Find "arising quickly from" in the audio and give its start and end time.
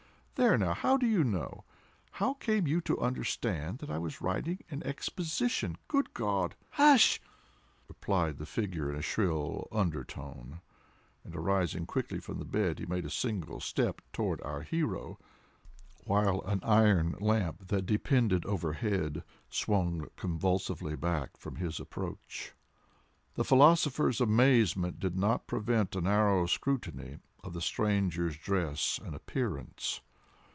11.35-12.39